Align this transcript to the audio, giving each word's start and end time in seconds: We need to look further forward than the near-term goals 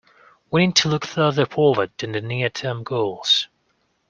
We 0.49 0.65
need 0.65 0.75
to 0.77 0.89
look 0.89 1.05
further 1.05 1.45
forward 1.45 1.91
than 1.99 2.13
the 2.13 2.21
near-term 2.21 2.81
goals 2.81 3.49